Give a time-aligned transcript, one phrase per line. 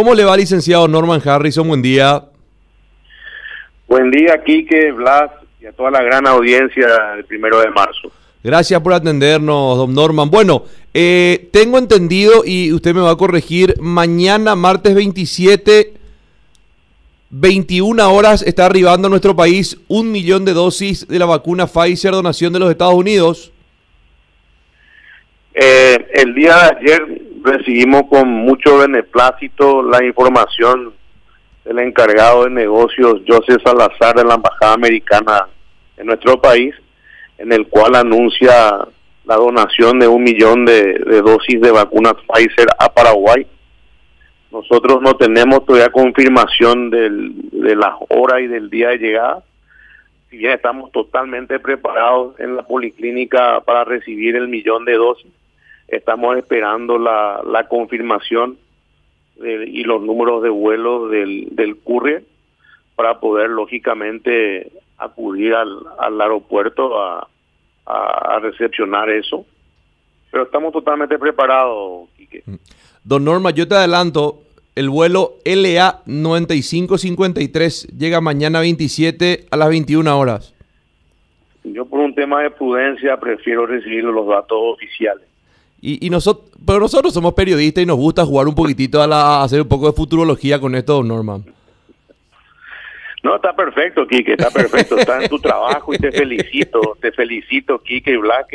[0.00, 1.68] ¿Cómo le va, licenciado Norman Harrison?
[1.68, 2.24] Buen día.
[3.86, 5.30] Buen día, Quique, Blas
[5.60, 8.10] y a toda la gran audiencia del primero de marzo.
[8.42, 10.30] Gracias por atendernos, don Norman.
[10.30, 15.92] Bueno, eh, tengo entendido, y usted me va a corregir, mañana, martes 27,
[17.28, 22.12] 21 horas, está arribando a nuestro país un millón de dosis de la vacuna Pfizer,
[22.12, 23.52] donación de los Estados Unidos.
[25.52, 30.92] Eh, el día de ayer recibimos con mucho beneplácito la información
[31.64, 35.48] del encargado de negocios José Salazar de la Embajada Americana
[35.96, 36.74] en nuestro país,
[37.38, 38.78] en el cual anuncia
[39.24, 43.46] la donación de un millón de, dosis de vacunas Pfizer a Paraguay.
[44.50, 49.44] Nosotros no tenemos todavía confirmación de las horas y del día de llegada.
[50.28, 55.30] Si bien estamos totalmente preparados en la policlínica para recibir el millón de dosis,
[55.90, 58.58] estamos esperando la, la confirmación
[59.42, 62.24] y los números de vuelo del, del courier
[62.94, 67.26] para poder lógicamente acudir al, al aeropuerto a,
[67.86, 69.46] a, recepcionar eso.
[70.30, 72.42] Pero estamos totalmente preparados, Quique.
[72.44, 72.54] Mm.
[73.02, 74.42] Don Norma, yo te adelanto,
[74.74, 80.54] el vuelo LA 9553 llega mañana 27 a las 21 horas.
[81.64, 85.29] Yo por un tema de prudencia prefiero recibir los datos oficiales.
[85.82, 89.42] Y, y nosotros, pero nosotros somos periodistas y nos gusta jugar un poquitito a, la,
[89.42, 91.44] hacer un poco de futurología con esto, don Norman.
[93.22, 94.98] No, está perfecto, Quique, está perfecto.
[94.98, 96.96] Está en tu trabajo y te felicito.
[97.00, 98.48] Te felicito, Quique y Black,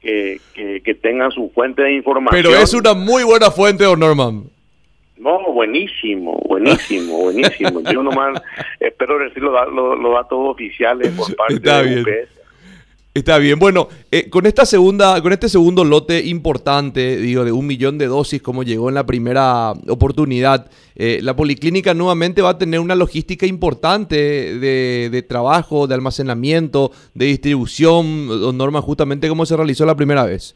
[0.00, 2.42] que, que, tengan su fuente de información.
[2.42, 4.44] Pero es una muy buena fuente, don Norman.
[5.18, 7.80] No, buenísimo, buenísimo, buenísimo.
[7.92, 8.42] Yo nomás
[8.80, 12.41] espero recibir los, datos oficiales por parte de UPS.
[13.14, 13.58] Está bien.
[13.58, 18.06] Bueno, eh, con esta segunda, con este segundo lote importante, digo, de un millón de
[18.06, 22.94] dosis, como llegó en la primera oportunidad, eh, la policlínica nuevamente va a tener una
[22.94, 30.24] logística importante de, trabajo, de almacenamiento, de distribución, Norma, justamente como se realizó la primera
[30.24, 30.54] vez.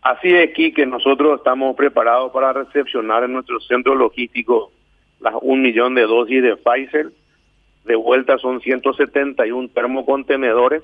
[0.00, 4.72] Así es, que nosotros estamos preparados para recepcionar en nuestro centro logístico
[5.20, 7.10] las un millón de dosis de Pfizer.
[7.84, 10.82] De vuelta son 171 termocontenedores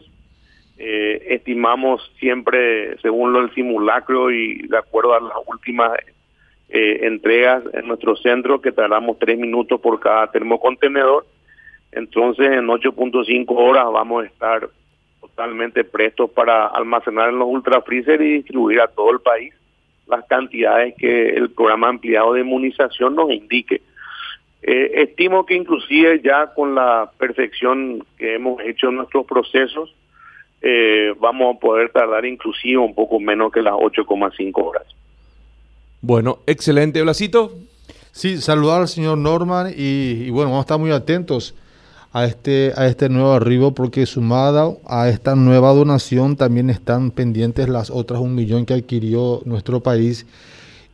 [0.79, 5.93] eh, estimamos siempre, según lo del simulacro y de acuerdo a las últimas
[6.69, 11.27] eh, entregas en nuestro centro, que tardamos tres minutos por cada termocontenedor.
[11.93, 14.69] Entonces, en 8.5 horas vamos a estar
[15.21, 19.55] totalmente prestos para almacenar en los ultrafreezer y distribuir a todo el país
[20.07, 23.81] las cantidades que el programa ampliado de inmunización nos indique.
[24.63, 29.95] Eh, estimo que inclusive ya con la perfección que hemos hecho en nuestros procesos,
[30.67, 34.87] eh, vamos a poder tardar inclusive un poco menos que las 8,5 horas.
[36.01, 37.53] Bueno, excelente, Blasito.
[38.13, 41.55] Sí, saludar al señor Norman y, bueno, vamos a estar muy atentos
[42.15, 47.69] a este, a este nuevo arribo porque sumado a esta nueva donación también están pendientes
[47.69, 50.27] las otras un millón que adquirió nuestro país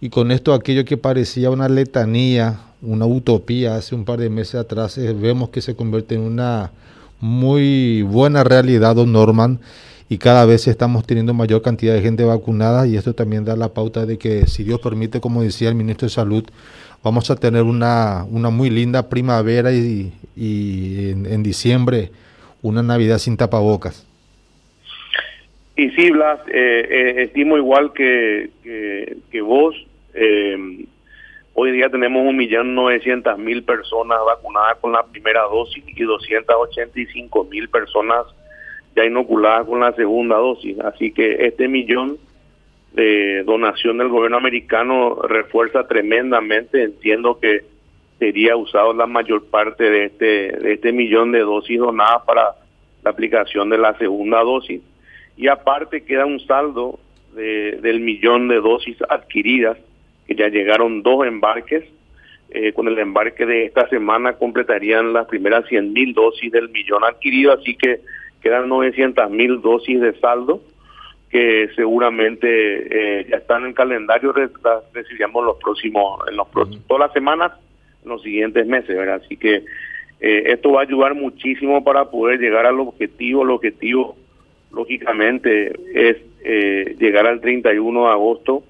[0.00, 4.56] y con esto aquello que parecía una letanía, una utopía hace un par de meses
[4.56, 6.72] atrás, eh, vemos que se convierte en una
[7.20, 9.60] muy buena realidad, don Norman,
[10.08, 13.72] y cada vez estamos teniendo mayor cantidad de gente vacunada y esto también da la
[13.72, 16.44] pauta de que, si Dios permite, como decía el ministro de Salud,
[17.04, 22.10] vamos a tener una, una muy linda primavera y, y en, diciembre
[22.62, 24.06] una Navidad sin tapabocas.
[25.76, 29.74] Y sí, Blas, eh, eh, estimo igual que, que, que vos.
[30.12, 30.86] Eh,
[31.62, 38.24] Hoy día tenemos 1.900.000 personas vacunadas con la primera dosis y 285.000 personas
[38.96, 40.80] ya inoculadas con la segunda dosis.
[40.80, 42.16] Así que este millón
[42.94, 46.82] de donación del gobierno americano refuerza tremendamente.
[46.82, 47.66] Entiendo que
[48.18, 52.54] sería usado la mayor parte de este, de este millón de dosis donadas para
[53.04, 54.80] la aplicación de la segunda dosis.
[55.36, 56.98] Y aparte queda un saldo
[57.34, 59.76] de, del millón de dosis adquiridas
[60.34, 61.84] ya llegaron dos embarques.
[62.52, 67.04] Eh, con el embarque de esta semana completarían las primeras 100 mil dosis del millón
[67.04, 68.00] adquirido, así que
[68.42, 70.60] quedan 900 mil dosis de saldo
[71.30, 72.48] que seguramente
[73.20, 74.34] eh, ya están en calendario,
[74.92, 77.52] recibiremos los próximos, en los próximos, todas las semanas,
[78.02, 79.22] en los siguientes meses, ¿verdad?
[79.24, 79.62] Así que
[80.18, 83.44] eh, esto va a ayudar muchísimo para poder llegar al objetivo.
[83.44, 84.16] El objetivo,
[84.72, 86.16] lógicamente, es
[86.98, 88.64] llegar al 31 de agosto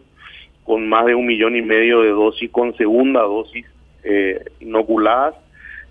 [0.70, 3.66] con más de un millón y medio de dosis con segunda dosis
[4.04, 5.34] eh, inoculadas.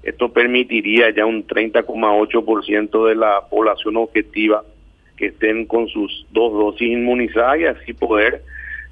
[0.03, 4.63] Esto permitiría ya un 30,8% de la población objetiva
[5.17, 8.41] que estén con sus dos dosis inmunizadas y así poder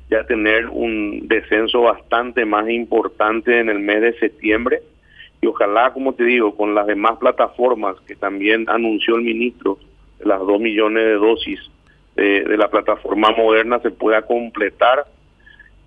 [0.10, 4.82] ya tener un descenso bastante más importante en el mes de septiembre
[5.42, 9.78] y ojalá, como te digo, con las demás plataformas que también anunció el ministro,
[10.20, 11.62] las dos millones de dosis
[12.18, 15.06] de, la plataforma moderna, se pueda completar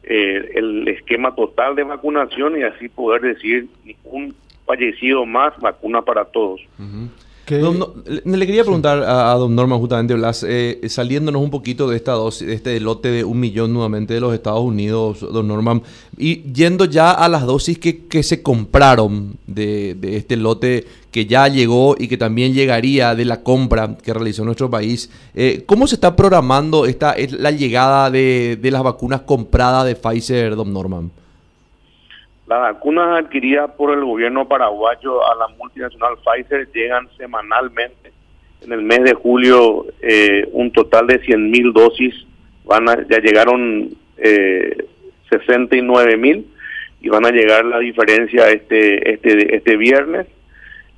[0.03, 3.69] eh, el esquema total de vacunación y así poder decir
[4.05, 4.35] un
[4.67, 6.61] fallecido más, vacuna para todos
[7.59, 12.47] le quería preguntar a, don Norman justamente, Blas, eh, saliéndonos un poquito de esta dosis,
[12.47, 15.83] de este lote de un millón nuevamente de los Estados Unidos, don Norman,
[16.17, 21.27] y yendo ya a las dosis que, que se compraron de, de, este lote que
[21.27, 25.87] ya llegó y que también llegaría de la compra que realizó nuestro país, eh, ¿cómo
[25.87, 31.11] se está programando esta, la llegada de, de las vacunas compradas de Pfizer, don Norman?
[32.47, 38.13] Las vacunas adquiridas por el gobierno paraguayo a la multinacional Pfizer llegan semanalmente.
[38.63, 42.15] En el mes de julio eh, un total de 100 mil dosis,
[42.65, 44.85] van ya llegaron eh,
[45.31, 46.47] 69 mil
[47.01, 50.27] y van a llegar la diferencia este, este, este viernes.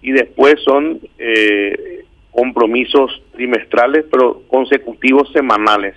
[0.01, 5.95] Y después son eh, compromisos trimestrales, pero consecutivos semanales.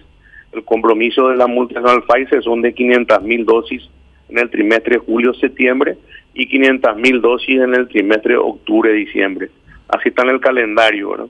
[0.51, 3.89] El compromiso de la multinacional Pfizer son de 500 mil dosis
[4.30, 5.98] en el trimestre julio-septiembre
[6.33, 9.50] y 500 mil dosis en el trimestre octubre-diciembre.
[9.88, 11.30] Así está en el calendario.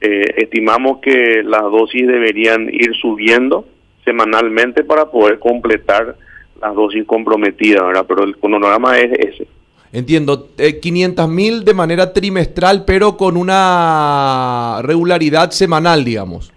[0.00, 3.66] Eh, estimamos que las dosis deberían ir subiendo
[4.04, 6.16] semanalmente para poder completar
[6.60, 8.06] las dosis comprometidas, ¿verdad?
[8.08, 9.46] pero el cronograma es ese.
[9.92, 16.52] Entiendo, eh, 500 mil de manera trimestral, pero con una regularidad semanal, digamos.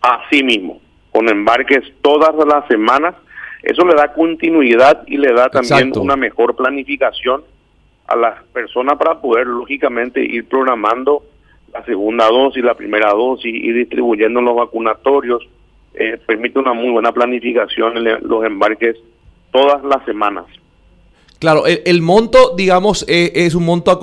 [0.00, 0.80] Así mismo,
[1.12, 3.14] con embarques todas las semanas
[3.62, 7.42] eso le da continuidad y le da también una mejor planificación
[8.06, 11.22] a las personas para poder lógicamente ir programando
[11.72, 15.46] la segunda dosis, la primera dosis y distribuyendo los vacunatorios.
[15.94, 18.96] Eh, permite una muy buena planificación en los embarques
[19.50, 20.44] todas las semanas.
[21.38, 23.98] Claro, el, monto, digamos, eh, es un monto a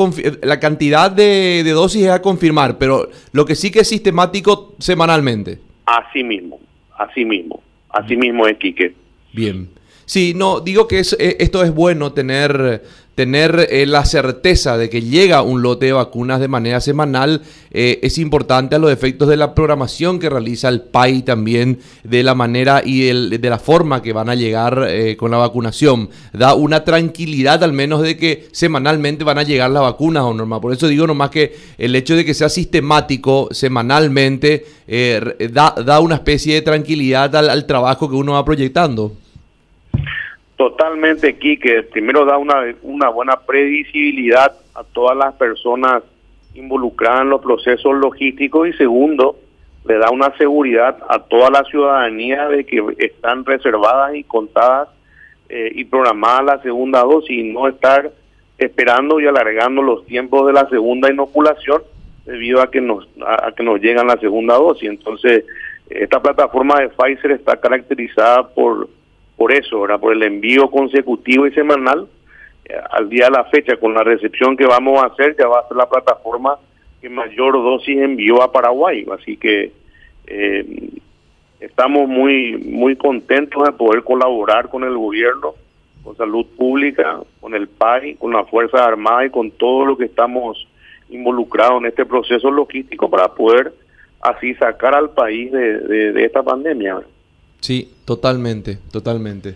[0.46, 4.74] la cantidad de, de, dosis es a confirmar, pero lo que sí que es sistemático
[4.80, 5.60] semanalmente.
[5.86, 6.60] Así mismo,
[6.98, 8.94] así mismo, así mismo es, Quique.
[9.36, 9.70] Bien.
[10.06, 12.84] Sí, no, digo que es, eh, esto es bueno tener,
[13.16, 17.42] tener eh, la certeza de que llega un lote de vacunas de manera semanal.
[17.72, 22.22] Eh, es importante a los efectos de la programación que realiza el PAI también, de
[22.22, 24.88] la manera y de la forma que van a llegar
[25.18, 26.12] con la vacunación.
[26.34, 30.62] Da una tranquilidad al menos de que semanalmente van a llegar las vacunas, o normal.
[30.62, 34.66] Por eso digo nomás que el hecho de que sea sistemático semanalmente
[35.52, 39.25] da, da, una especie de tranquilidad al trabajo que uno va proyectando.
[40.56, 46.04] Totalmente, aquí que primero da una, una buena previsibilidad a todas las personas
[46.54, 49.38] involucradas en los procesos logísticos y segundo,
[49.86, 54.90] le da una seguridad a toda la ciudadanía de que están reservadas y contadas
[55.50, 58.12] eh, y programadas la segunda dosis y no estar
[58.58, 61.84] esperando y alargando los tiempos de la segunda inoculación
[62.26, 64.90] debido a que nos a que nos llegan la segunda dosis.
[64.90, 65.46] Entonces,
[65.90, 68.90] esta plataforma de Pfizer está caracterizada por
[69.38, 70.00] por eso, ¿verdad?
[70.00, 72.08] por el envío consecutivo y semanal,
[72.66, 75.60] eh, al día de la fecha, con la recepción que vamos a hacer, ya va
[75.60, 76.58] a ser la plataforma
[77.02, 79.06] que mayor dosis envió a Paraguay.
[79.12, 79.72] Así que
[80.28, 80.90] eh,
[81.60, 85.54] estamos muy, muy contentos de poder colaborar con el gobierno,
[86.04, 90.06] con salud pública, con el PAI, con las Fuerzas Armadas y con todo lo que
[90.06, 90.68] estamos
[91.10, 93.74] involucrados en este proceso logístico para poder
[94.22, 97.02] así sacar al país de, de esta pandemia.
[97.66, 99.56] Sí, totalmente, totalmente.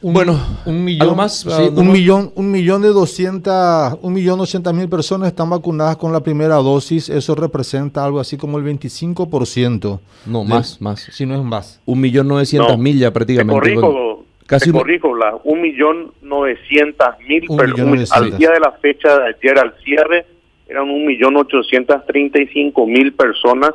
[0.00, 0.36] bueno,
[0.66, 5.48] un millón, más, un millón, un millón de doscientas, un millón doscientas mil personas están
[5.48, 7.08] vacunadas con la primera dosis.
[7.08, 10.00] Eso representa algo así como el 25%.
[10.26, 11.02] No, más, más.
[11.12, 11.80] Si no es más.
[11.86, 13.68] Un millón novecientas mil ya prácticamente.
[13.68, 18.10] Te corrijo, casi te corrijo, la, un millón novecientas mil personas.
[18.10, 20.26] Al día de la fecha de ayer, al cierre,
[20.66, 23.74] eran un millón ochocientas treinta y cinco mil personas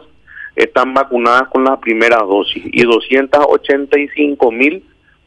[0.57, 4.83] están vacunadas con la primera dosis y 285 mil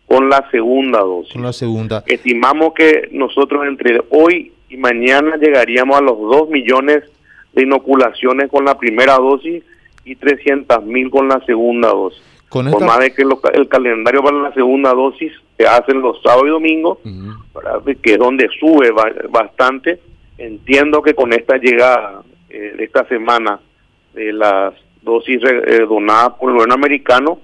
[0.07, 1.33] con la segunda dosis.
[1.33, 2.03] Con la segunda.
[2.07, 7.05] Estimamos que nosotros entre hoy y mañana llegaríamos a los 2 millones
[7.53, 9.63] de inoculaciones con la primera dosis
[10.05, 12.23] y 300 mil con la segunda dosis.
[12.49, 13.23] Con Por más de que
[13.55, 16.99] el calendario para la segunda dosis se hace los sábados y domingos,
[18.03, 18.91] que es donde sube
[19.29, 20.01] bastante.
[20.39, 23.61] Entiendo que con esta llegada eh, de esta semana
[24.15, 27.39] de las dosis eh, donadas por el gobierno americano,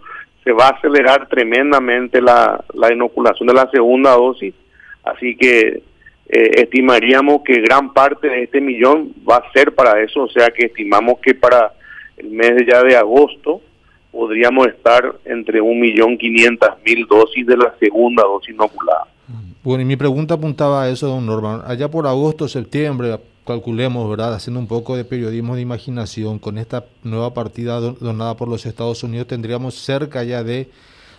[0.45, 4.55] se va a acelerar tremendamente la, la inoculación de la segunda dosis,
[5.03, 5.83] así que
[6.29, 10.51] eh, estimaríamos que gran parte de este millón va a ser para eso, o sea
[10.51, 11.73] que estimamos que para
[12.17, 13.61] el mes ya de agosto
[14.11, 19.07] podríamos estar entre 1.500.000 dosis de la segunda dosis inoculada.
[19.63, 21.61] Bueno, y mi pregunta apuntaba a eso, don Norman.
[21.67, 24.35] Allá por agosto, septiembre, calculemos, ¿verdad?
[24.35, 29.03] Haciendo un poco de periodismo de imaginación, con esta nueva partida donada por los Estados
[29.03, 30.71] Unidos, tendríamos cerca ya de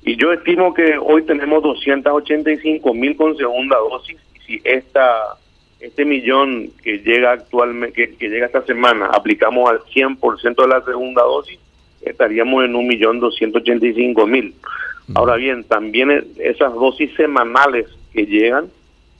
[0.05, 4.17] Y yo estimo que hoy tenemos 285 mil con segunda dosis.
[4.35, 5.37] Y si esta,
[5.79, 11.23] este millón que llega actualmente, que, llega esta semana, aplicamos al 100% de la segunda
[11.23, 11.57] dosis,
[12.01, 14.53] estaríamos en un millón 285 mil.
[15.15, 18.67] Ahora bien, también esas dosis semanales que llegan,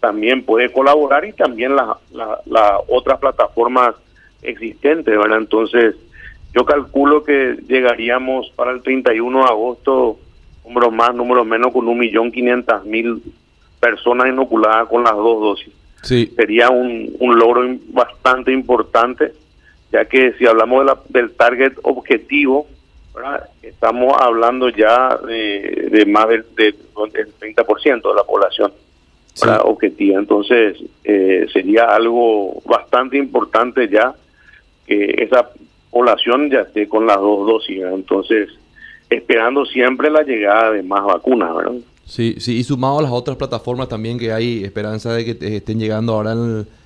[0.03, 3.95] también puede colaborar y también las la, otras plataformas
[4.41, 5.37] existentes, ¿verdad?
[5.37, 5.95] Entonces,
[6.53, 10.19] yo calculo que llegaríamos para el 31 de agosto,
[10.65, 13.23] números más, números menos, con un millón quinientas mil
[13.79, 15.73] personas inoculadas con las dos dosis.
[16.01, 16.29] Sí.
[16.35, 19.31] Sería un, un logro bastante importante,
[19.89, 22.67] ya que si hablamos de la, del target objetivo,
[23.15, 23.49] ¿verdad?
[23.61, 26.75] estamos hablando ya de, de más del, del
[27.39, 28.73] 30% de la población
[29.39, 30.19] para objetiva.
[30.19, 34.13] Entonces, eh, sería algo bastante importante ya
[34.87, 35.49] que esa
[35.89, 37.81] población ya esté con las dos dosis.
[37.83, 38.49] Entonces,
[39.09, 41.73] esperando siempre la llegada de más vacunas, ¿verdad?
[42.05, 45.79] Sí, sí, y sumado a las otras plataformas también que hay esperanza de que estén
[45.79, 46.33] llegando ahora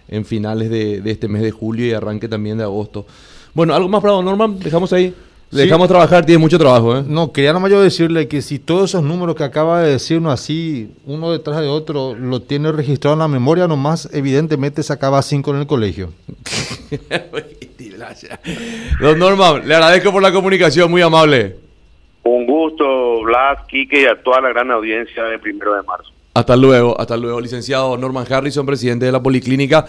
[0.10, 3.06] en, finales de, de, este mes de julio y arranque también de agosto.
[3.54, 4.60] Bueno, ¿algo más para don Norman?
[4.60, 5.14] Dejamos ahí.
[5.52, 6.98] Dejamos trabajar, tiene mucho trabajo.
[6.98, 7.04] ¿eh?
[7.08, 10.92] No, quería nomás yo decirle que si todos esos números que acaba de decirnos así,
[11.06, 15.62] uno detrás de otro, lo tiene registrado en la memoria, nomás evidentemente sacaba cinco en
[15.62, 16.12] el colegio.
[19.02, 21.56] Don Norman, le agradezco por la comunicación, muy amable.
[22.24, 26.12] Un gusto, Blas, Quique y a toda la gran audiencia de primero de marzo.
[26.38, 29.88] Hasta luego, hasta luego, licenciado Norman Harrison, presidente de la Policlínica.